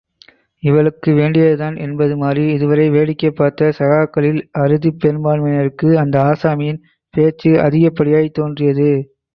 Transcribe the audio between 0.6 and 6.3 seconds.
இவளுக்கு வேண்டியதுதான், என்பதுமாதிரி இதுவரை வேடிக்கைப் பார்த்த சகாக்களில் அருதிப் பெரும்பான்மையினருக்கு அந்த